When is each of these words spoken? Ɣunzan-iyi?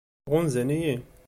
Ɣunzan-iyi? 0.31 0.95